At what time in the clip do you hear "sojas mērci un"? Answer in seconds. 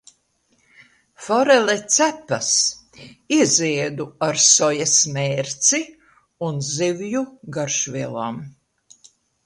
4.47-6.61